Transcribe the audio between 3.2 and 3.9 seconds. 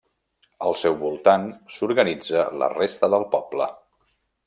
poble.